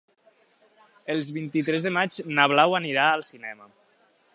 [1.15, 3.75] El vint-i-tres de maig na Blau anirà al cinema.